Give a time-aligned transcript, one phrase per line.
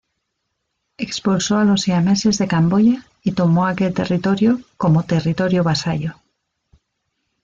[0.97, 6.15] Expulsó a los siameses de Camboya y tomó aquel territorio como territorio vasallo.